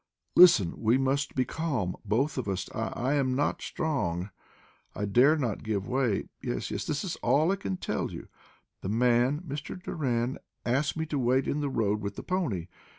[0.35, 0.81] "Listen!
[0.81, 2.67] We must be calm both of us.
[2.73, 4.31] I I am not strong;
[4.95, 6.27] I dare not give way.
[6.41, 8.27] Yes, yes; this is all I can tell you.
[8.81, 9.79] The man, Mr.
[9.79, 12.65] Doran, asked me to wait in the road with the pony.